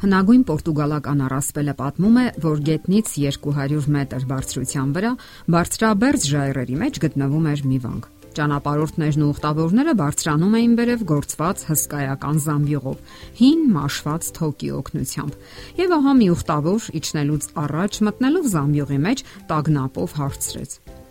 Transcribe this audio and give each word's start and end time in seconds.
Հնագույն 0.00 0.44
Պորտուգալական 0.48 1.18
առասպելը 1.26 1.72
պատմում 1.76 2.14
է, 2.16 2.22
որ 2.40 2.60
գետնից 2.64 3.10
200 3.20 3.88
մետր 3.92 4.22
բարձրության 4.30 4.94
վրա 4.96 5.10
բարձրաբերձ 5.52 6.24
ժայռերի 6.30 6.78
մեջ 6.80 7.00
գտնվում 7.04 7.48
էր 7.50 7.62
մի 7.68 7.80
վանք։ 7.84 8.08
Ճանապարհորդներն 8.40 9.24
ու 9.26 9.28
ուխտավորները 9.34 9.94
բարձրանում 10.00 10.56
էին 10.56 10.74
վերև 10.80 11.04
գործված 11.10 11.64
հսկայական 11.68 12.40
զամբյուղով, 12.46 12.98
հին 13.40 13.62
մաշված 13.76 14.28
թոկի 14.40 14.70
օգնությամբ։ 14.80 15.38
Եվ 15.84 15.94
ահա 16.00 16.12
մի 16.20 16.28
ուխտավոր 16.32 16.90
իջնելուց 17.00 17.48
առաջ 17.60 18.02
մտնելով 18.08 18.44
զամբյուղի 18.56 19.00
մեջ 19.04 19.24
տագնապով 19.52 20.14
հարցրեց. 20.20 20.70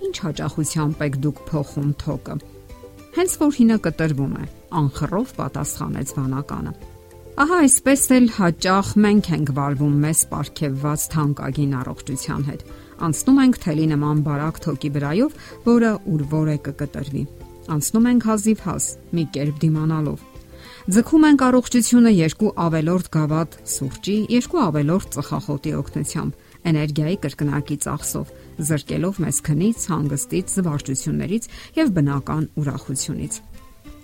Ինչ 0.10 0.16
հաճախությամբ 0.26 1.04
եք 1.10 1.20
դուք 1.30 1.44
փոխում 1.50 1.92
թոկը։ 2.02 2.40
Հենց 3.20 3.42
որ 3.43 3.51
հինը 3.60 3.78
կտրվում 3.86 4.34
է, 4.40 4.46
անխռով 4.79 5.36
պատասխանեց 5.37 6.15
վանականը։ 6.18 6.74
Ահա 7.39 7.57
այսպես 7.64 8.02
էլ 8.11 8.25
հաճախ 8.36 8.88
մենք 9.00 9.28
ենք 9.32 9.50
վարվում 9.56 9.93
մեզ 10.04 10.21
ապարքեված 10.25 11.04
թանկագին 11.14 11.75
առողջության 11.79 12.42
հետ։ 12.50 12.64
Անցնում 13.07 13.38
ենք 13.43 13.60
թելի 13.64 13.86
նման 13.92 14.24
բարակ 14.25 14.57
թոկի 14.65 14.89
վրայով, 14.98 15.38
որը 15.70 15.92
ուր 16.14 16.24
որ 16.34 16.52
է 16.52 16.57
կկտրվի։ 16.65 17.21
Անցնում 17.75 18.10
ենք 18.12 18.28
հազիվ 18.28 18.64
հաս, 18.68 18.88
մի 19.15 19.24
կերպ 19.38 19.62
դիմանալով։ 19.64 20.25
Ձգում 21.00 21.28
ենք 21.29 21.46
առողջությունը 21.48 22.14
երկու 22.18 22.52
ավելորդ 22.65 23.10
գավաթ 23.15 23.57
սուրճի, 23.71 24.18
երկու 24.36 24.62
ավելորդ 24.68 25.15
ծխախոտի 25.15 25.74
օգնությամբ, 25.79 26.43
էներգիայի 26.74 27.18
կրկնակի 27.24 27.79
ծախսով, 27.87 28.36
զրկելով 28.68 29.24
մեզ 29.24 29.42
քնից, 29.48 29.87
հանգստից, 29.96 30.60
զվարճություններից 30.60 31.50
եւ 31.79 31.96
բնական 32.00 32.52
ուրախությունից 32.59 33.42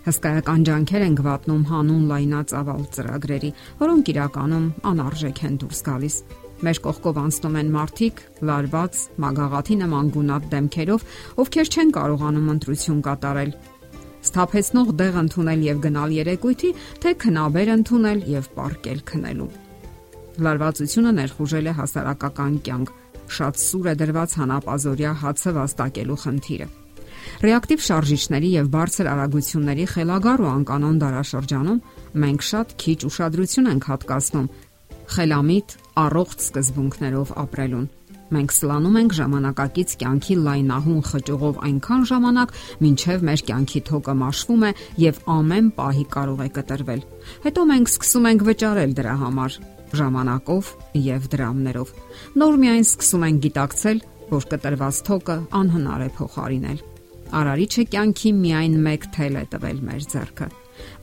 հսկայական 0.05 0.66
ջանքեր 0.68 1.03
են 1.06 1.16
գվատնում 1.17 1.61
հանուն 1.70 2.03
լայնածավալ 2.11 2.81
ծրագրերի, 2.95 3.50
որոնք 3.80 4.12
իրականում 4.14 4.67
անարժեք 4.92 5.39
են 5.50 5.56
դուրս 5.64 5.80
գալիս։ 5.88 6.17
Մեր 6.66 6.80
կողքով 6.86 7.17
անցնում 7.22 7.58
են 7.62 7.72
մարդիկ, 7.73 8.22
լարված, 8.47 9.00
մագաղաթի 9.25 9.75
նման 9.81 10.12
գունատ 10.16 10.45
դեմքերով, 10.53 11.08
ովքեր 11.44 11.72
չեն 11.73 11.92
կարողանում 11.97 12.52
ընտրություն 12.53 13.02
կատարել։ 13.09 13.52
Սթափեցնող 14.25 14.94
դեղ 15.02 15.20
ընդունել 15.25 15.66
եւ 15.66 15.81
գնալ 15.86 16.16
երեկույթի, 16.16 16.72
թե 17.02 17.12
քնաբեր 17.25 17.73
ընդունել 17.75 18.23
եւ 18.36 18.50
պարկել 18.56 19.03
քնելու։ 19.09 19.52
Լարվածությունը 20.45 21.12
ներխուժել 21.19 21.69
է 21.69 21.75
հասարակական 21.81 22.58
կյանք, 22.66 22.95
շատ 23.36 23.62
սուր 23.66 23.92
է 23.92 24.00
դրված 24.06 24.40
հանապազորյա 24.42 25.14
հացը 25.25 25.56
վաստակելու 25.59 26.19
խնդիրը։ 26.25 26.73
Ռեակտիվ 27.45 27.83
շարժիչների 27.85 28.49
եւ 28.55 28.69
բարձր 28.75 29.09
արագությունների 29.16 29.85
խելագար 29.95 30.44
ու 30.45 30.52
անկանոն 30.55 31.02
դարաշրջանում 31.03 31.81
մենք 32.25 32.45
շատ 32.49 32.73
քիչ 32.85 32.99
ուշադրություն 33.09 33.69
ենք 33.75 33.89
հատկացնում 33.91 34.47
խելամիտ 35.16 35.75
առողջ 36.05 36.39
սկզբունքներով 36.45 37.33
ապրելուն։ 37.45 37.85
Մենք 38.35 38.53
սլանում 38.55 38.95
ենք 38.99 39.13
ժամանակակից 39.19 39.91
կյանքի 40.02 40.35
լայնահուն 40.45 41.03
խճուղով 41.09 41.59
այնքան 41.67 42.05
ժամանակ, 42.09 42.53
մինչև 42.81 43.25
մեր 43.29 43.44
կյանքի 43.50 43.81
թոկը 43.89 44.16
մաշվում 44.22 44.66
է 44.66 44.72
եւ 45.03 45.19
ամեն 45.35 45.69
պահի 45.77 46.05
կարող 46.16 46.41
է 46.41 46.50
կտրվել։ 46.55 47.05
Հետո 47.45 47.67
մենք 47.69 47.94
սկսում 47.94 48.27
ենք 48.31 48.47
վճարել 48.50 48.97
դրա 48.97 49.16
համար 49.22 49.59
ժամանակով 50.02 50.73
եւ 51.05 51.29
դրամներով։ 51.35 51.94
Նոր 52.41 52.59
միայն 52.66 52.89
սկսում 52.89 53.29
ենք 53.29 53.45
գիտակցել, 53.45 54.03
որ 54.33 54.50
կտրված 54.55 55.05
թոկը 55.05 55.39
անհնար 55.61 56.05
է 56.09 56.11
փոխարինել 56.17 56.83
Արարիչը 57.36 57.83
կյանքի 57.91 58.31
միայն 58.39 58.75
մեկ 58.86 59.05
թել 59.16 59.33
է 59.36 59.44
տվել 59.52 59.80
մեր 59.83 60.03
ձեռքը։ 60.11 60.47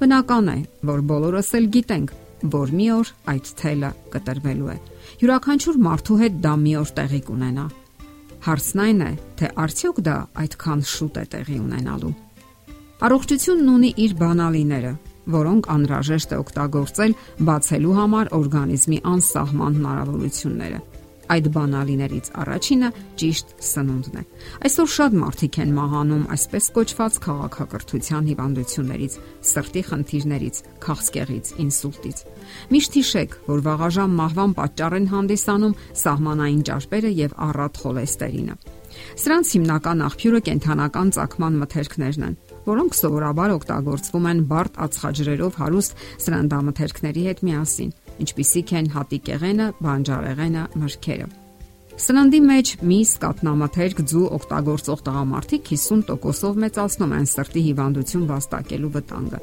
Բնական 0.00 0.46
է, 0.52 0.56
որ 0.88 1.02
բոլորս 1.10 1.50
էլ 1.58 1.66
գիտենք, 1.74 2.12
որ 2.54 2.72
մի 2.78 2.86
օր 2.94 3.10
այդ 3.32 3.50
թելը 3.60 3.90
կտրվելու 4.14 4.70
է։ 4.72 4.76
Յուրաքանչյուր 5.22 5.80
մարդու 5.86 6.18
հետ 6.22 6.38
դա 6.46 6.52
մի 6.62 6.72
օր 6.82 6.92
տեղի 6.98 7.20
կունենա։ 7.28 7.66
Հարցն 8.42 8.82
այն 8.86 9.02
է, 9.06 9.10
թե 9.38 9.50
արդյոք 9.64 10.00
դա 10.08 10.16
այդքան 10.42 10.80
շուտ 10.92 11.20
է 11.22 11.24
տեղի 11.36 11.58
ունենալու։ 11.62 12.14
Առողջությունն 13.02 13.68
ունի 13.76 13.90
իր 14.02 14.16
բանալիները, 14.22 14.92
որոնք 15.36 15.68
անհրաժեշտ 15.76 16.32
է 16.32 16.40
օգտագործել 16.42 17.16
բացելու 17.50 17.98
համար 17.98 18.32
օրգանիզմի 18.40 18.98
անսահման 19.12 19.78
հնարավորությունները 19.78 20.82
այդ 21.32 21.46
բանալիներից 21.54 22.26
առաջինը 22.42 22.88
ճիշտ 23.22 23.52
սնունդն 23.68 24.18
է։ 24.20 24.24
Այսօր 24.68 24.90
շատ 24.92 25.16
մարդիկ 25.22 25.58
են 25.62 25.72
մահանում 25.78 26.24
այսպես 26.36 26.66
կոչված 26.76 27.18
քաղաքակրթության 27.26 28.28
հիվանդություններից, 28.32 29.16
սրտի 29.52 29.82
խնդիրներից, 29.88 30.60
քաղցկեղից, 30.82 31.52
ինսուլտից։ 31.64 32.22
Միշտ 32.72 32.98
հիշեք, 33.00 33.36
որ 33.48 33.64
վաղաժամ 33.68 34.16
մահվան 34.22 34.54
պատճառ 34.60 34.96
են 34.98 35.10
հանդիսանում 35.12 35.76
սահմանային 36.02 36.62
ճարպերը 36.68 37.12
եւ 37.22 37.36
առատ 37.48 37.82
խոլեստերինը։ 37.82 38.56
Սրանց 39.22 39.50
հիմնական 39.56 40.02
աղբյուրը 40.04 40.40
կենթանական 40.48 41.12
ցակման 41.16 41.54
մթերքներն 41.62 42.26
են, 42.28 42.34
որոնք 42.66 42.96
սովորաբար 42.98 43.54
օգտագործվում 43.56 44.28
են 44.32 44.42
բարդ 44.52 44.78
ածխաջրերով 44.84 45.58
հարուստ 45.62 46.04
սրանդամթերքների 46.26 47.24
հետ 47.32 47.42
միասին 47.48 47.94
ինչպիսիք 48.22 48.74
են 48.78 48.90
հատիկեղենը, 48.96 49.66
բանջարեղենը, 49.82 50.66
մրգերը։ 50.82 51.28
Սննդի 52.02 52.38
մեջ 52.48 52.68
միս, 52.88 53.10
կատնամաթերք, 53.22 53.98
ձու 54.10 54.28
օգտագործող 54.38 55.02
տղամարդիկ 55.06 55.66
50%-ով 55.72 56.62
մեծացնում 56.62 57.12
են 57.18 57.26
սրտի 57.32 57.62
հիվանդություն 57.66 58.24
վաստակելու 58.32 58.92
վտանգը։ 58.96 59.40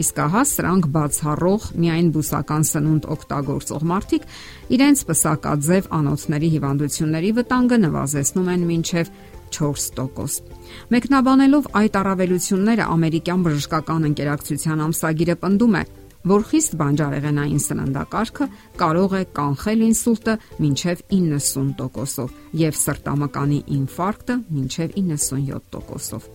Իսկ 0.00 0.20
ահա 0.24 0.42
սրանք 0.48 0.86
բացառող 0.94 1.64
միայն 1.82 2.08
բուսական 2.14 2.64
սնունդ 2.70 3.06
օգտագործող 3.14 3.84
մարդիկ 3.90 4.26
իրենց 4.76 5.02
պսակաձև 5.10 5.88
անոթների 5.98 6.50
հիվանդությունների 6.54 7.32
վտանգը 7.40 7.78
նվազեցնում 7.84 8.50
են 8.54 8.66
մինչև 8.70 9.10
4%։ 9.50 10.52
Մեկնաբանելով 10.94 11.68
այդ 11.80 11.96
առավելությունները 12.00 12.86
ամերիկյան 12.94 13.44
բժշկական 13.46 14.06
ընկերակցության 14.10 14.84
ամսագիրը 14.86 15.36
պնդում 15.42 15.74
է, 15.80 15.82
որ 16.28 16.44
խիստ 16.50 16.76
բանջարեղենային 16.80 17.62
սննդակարգը 17.64 18.46
կարող 18.82 19.16
է 19.16 19.22
կանխել 19.38 19.84
ինսուլտը 19.86 20.34
մինչև 20.60 21.02
90%-ով 21.14 22.36
եւ 22.60 22.78
սրտամկանի 22.80 23.60
ինֆարկտը 23.80 24.36
մինչև 24.58 24.94
97%-ով։ 25.00 26.30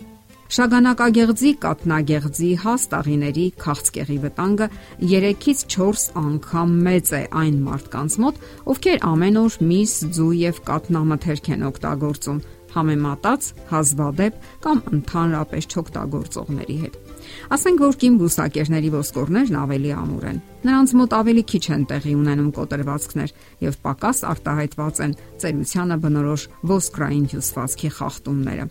Շագանակագեղձի, 0.56 1.51
կատնագեղձի, 1.63 2.50
հաստաղիների, 2.62 3.46
քաղցկեղի 3.63 4.18
վտանգը 4.25 4.68
3-ից 5.01 5.63
4 5.73 6.03
անգամ 6.22 6.75
մեծ 6.85 7.12
է 7.17 7.22
այն 7.41 7.57
մարդկանց 7.66 8.17
մոտ, 8.25 8.44
ովքեր 8.75 9.02
ամեն 9.09 9.40
օր 9.41 9.57
միս, 9.72 9.96
ձու 10.16 10.29
եւ 10.46 10.62
կատնամթերք 10.69 11.52
են 11.56 11.66
օգտագործում, 11.72 12.41
համեմատած 12.75 13.52
հազվադեպ 13.73 14.40
կամ 14.66 14.81
ընդհանրապես 15.00 15.69
չօգտագործողների 15.73 16.78
հետ։ 16.85 17.14
Ասենք 17.55 17.83
որ 17.85 17.97
կին 18.01 18.17
բուսակերների 18.21 18.89
ոսկորներն 18.95 19.59
ավելի 19.61 19.91
ամուր 19.95 20.25
են։ 20.31 20.41
Նրանց 20.65 20.95
մոտ 20.99 21.15
ավելի 21.19 21.43
քիչ 21.51 21.63
են 21.75 21.85
տեղի 21.91 22.15
ունենում 22.21 22.49
կոտրվածքներ 22.55 23.35
եւ 23.65 23.77
պակաս 23.85 24.23
արտահայտված 24.31 25.01
են 25.05 25.15
ծերությանը 25.43 25.97
բնորոշ 26.05 26.47
ոսկրային 26.75 27.25
հյուսվածքի 27.35 27.89
խախտումները։ 27.99 28.67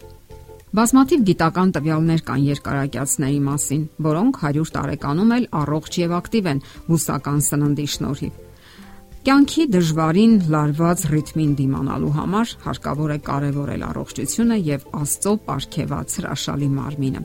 Բազմաթիվ 0.75 1.20
գիտական 1.28 1.69
տվյալներ 1.75 2.22
կան 2.26 2.41
երկարակյացների 2.50 3.37
մասին, 3.47 3.82
որոնք 4.09 4.41
100 4.42 4.72
տարեկանում 4.75 5.34
էլ 5.36 5.44
առողջ 5.60 5.98
եւ 6.03 6.15
ակտիվ 6.19 6.48
են 6.50 6.62
բուսական 6.88 7.44
սննդի 7.47 7.86
շնորհիվ։ 7.94 8.41
Կյանքի 9.25 9.62
դժվարին 9.72 10.32
լարված 10.53 11.06
ռիթմին 11.15 11.53
դիմանալու 11.62 12.10
համար 12.19 12.50
հարկավոր 12.66 13.15
է 13.15 13.16
կարևորել 13.31 13.84
առողջությունը 13.86 14.59
եւ 14.66 14.84
Աստծո 14.98 15.32
ապարքեված 15.38 16.16
հրաշալի 16.19 16.69
մարմինը։ 16.75 17.22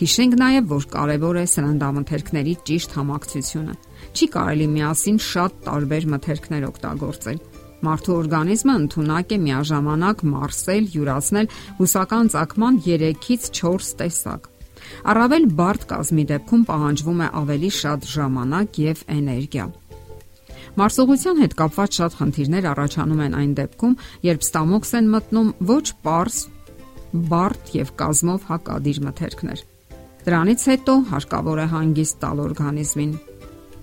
Հիշենք 0.00 0.34
նաև, 0.40 0.68
որ 0.70 0.84
կարևոր 0.94 1.36
է 1.36 1.42
սննդամթերքների 1.52 2.52
ճիշտ 2.64 2.94
համակցությունը։ 2.96 3.72
Չի 4.16 4.26
կարելի 4.32 4.68
միասին 4.72 5.18
շատ 5.20 5.58
տարբեր 5.66 6.06
մթերքներ 6.14 6.62
օգտագործել։ 6.70 7.40
Մարդու 7.84 8.14
օրգանիզմը 8.20 8.76
ընդունակ 8.80 9.34
է 9.36 9.38
միաժամանակ 9.44 10.24
մարսել, 10.30 10.88
յուրացնել 10.94 11.50
հուսական 11.80 12.32
ցակման 12.32 12.80
3-ից 12.86 13.44
4 13.60 13.90
տեսակ։ 14.00 14.48
Առավել 15.12 15.44
բարդ 15.60 15.84
կազմի 15.92 16.24
դեպքում 16.32 16.64
պահանջվում 16.70 17.20
է 17.20 17.28
ավելի 17.44 17.70
շատ 17.80 18.08
ժամանակ 18.16 18.80
եւ 18.88 19.02
էներգիա։ 19.20 19.66
Մարսողության 20.80 21.42
հետ 21.44 21.56
կապված 21.60 21.98
շատ 22.00 22.16
խնդիրներ 22.20 22.70
առաջանում 22.72 23.20
են 23.26 23.36
այն 23.40 23.52
դեպքում, 23.60 23.98
երբ 24.30 24.48
ստամոքս 24.48 24.94
են 25.00 25.12
մտնում 25.16 25.52
ոչ 25.74 25.84
པարս, 26.00 26.38
բարդ 27.34 27.74
եւ 27.80 27.92
կազմով 28.00 28.48
հակադիր 28.48 29.04
մթերքներ։ 29.10 29.69
Դրանից 30.20 30.62
հետո 30.68 30.94
հարկավոր 31.10 31.60
է 31.62 31.66
հանգիստ 31.72 32.16
տալ 32.20 32.40
օրգանիզմին։ 32.44 33.12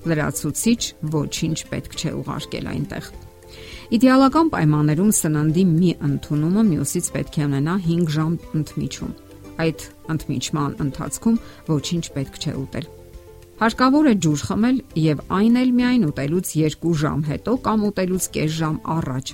Լրացուցիչ 0.07 0.81
ոչինչ 1.15 1.57
պետք 1.71 1.95
չէ 1.97 2.11
ուղարկել 2.17 2.67
այնտեղ։ 2.73 3.07
Իդեալական 3.97 4.51
պայմաններում 4.53 5.09
սննդի 5.17 5.63
մի 5.71 5.91
ընդունումը 6.07 6.63
մյուսից 6.67 7.09
պետք 7.17 7.39
է 7.41 7.43
ունենա 7.47 7.75
5 7.87 8.13
ժամ 8.17 8.37
ընդմիջում։ 8.61 9.17
Այդ 9.65 9.85
ընդմիջման 10.13 10.77
ընթացքում 10.85 11.41
ոչինչ 11.73 12.05
պետք 12.17 12.39
չէ 12.43 12.55
ուտել։ 12.61 12.89
Հարկավոր 13.57 14.07
է 14.07 14.15
ջուր 14.21 14.41
խմել 14.47 14.81
եւ 15.01 15.21
այն 15.41 15.55
էլ 15.65 15.69
միայն 15.81 16.03
ուտելուց 16.11 16.49
2 16.61 16.95
ժամ 17.01 17.21
հետո 17.33 17.53
կամ 17.65 17.85
ուտելուց 17.87 18.27
կես 18.37 18.51
ժամ 18.61 18.75
առաջ։ 18.97 19.31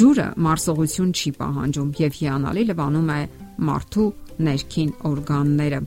Ջուրը 0.00 0.28
մարսողություն 0.48 1.12
չի 1.14 1.30
պահանջում 1.38 1.90
եւ 2.00 2.16
հիանալի 2.18 2.64
լվանում 2.72 3.10
է 3.14 3.20
մարդու 3.68 4.08
ներքին 4.48 4.90
օրգանները 5.12 5.80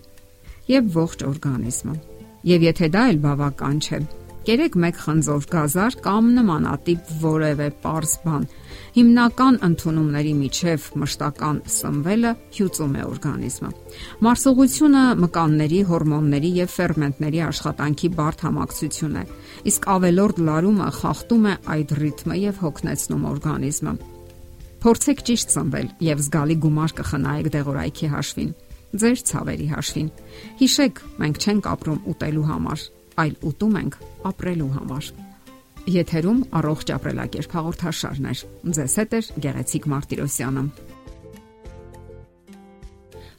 եւ 0.72 0.94
ողջ 0.98 1.28
օրգանիզմը։ 1.32 1.98
Եվ 2.48 2.64
եթե 2.68 2.88
դա 2.94 3.04
էլ 3.12 3.20
բավական 3.24 3.78
չէ, 3.84 4.00
կերեք 4.48 4.76
մեկ 4.80 5.00
խնձոր 5.04 5.46
գազար 5.52 5.96
կամ 6.06 6.28
նմանատիպ 6.38 7.08
որևէ 7.20 7.66
པարզ 7.84 8.12
բան։ 8.24 8.44
Հիմնական 8.98 9.58
ընդունումների 9.68 10.32
միջև 10.38 10.86
մշտական 11.02 11.58
սնվելը 11.74 12.32
հյուծում 12.58 12.94
է 12.96 13.02
օրգանիզմը։ 13.08 13.72
Մարսողությունը 14.28 15.02
մկանների, 15.24 15.82
հորմոնների 15.92 16.52
եւ 16.62 16.72
ֆերմենտների 16.78 17.42
աշխատանքի 17.48 18.12
բարդ 18.22 18.46
համակցություն 18.48 19.18
է, 19.18 19.26
իսկ 19.72 19.90
ավելորդ 19.98 20.40
լարումը 20.48 20.88
խախտում 21.02 21.50
է 21.52 21.58
այդ 21.76 21.92
ռիթմը 22.04 22.40
եւ 22.48 22.64
հոգնեցնում 22.64 23.28
օրգանիզմը։ 23.34 23.98
Փորձեք 24.78 25.28
ճիշտ 25.28 25.54
սնվել 25.58 25.92
եւ 26.08 26.24
զգալի 26.24 26.58
գումար 26.64 26.96
կխնայեք 27.02 27.52
դեղորայքի 27.58 28.10
հաշվին 28.16 28.56
ձեր 29.02 29.24
ցավերի 29.30 29.68
հաշվին։ 29.72 30.10
Հիշեք, 30.62 31.02
մենք 31.22 31.40
չենք 31.44 31.70
ապրում 31.74 32.04
ուտելու 32.14 32.46
համար, 32.52 32.84
այլ 33.24 33.34
ուտում 33.52 33.80
ենք 33.82 33.98
ապրելու 34.32 34.70
համար։ 34.78 35.10
Եթերում 35.88 36.40
առողջ 36.60 36.88
ապրելակերպ 36.98 37.58
հաղորդաշարն 37.58 38.28
է։ 38.28 38.34
Ձեզ 38.78 38.96
հետ 39.02 39.14
է 39.18 39.20
Գեղեցիկ 39.48 39.90
Մարտիրոսյանը։ 39.94 40.64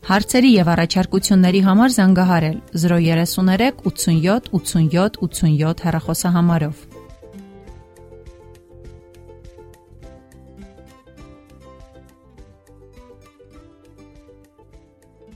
Հարցերի 0.09 0.51
եւ 0.55 0.69
առաջարկությունների 0.73 1.61
համար 1.69 1.91
զանգահարել 1.99 2.57
033 2.81 3.83
87 3.85 4.49
87 4.57 5.19
87 5.21 5.85
հեռախոսահամարով։ 5.85 6.98